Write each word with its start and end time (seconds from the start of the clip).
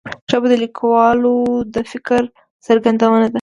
ژبه 0.29 0.47
د 0.51 0.53
لیکوال 0.63 1.19
د 1.73 1.75
فکر 1.91 2.21
څرګندونه 2.65 3.17
ده 3.23 3.29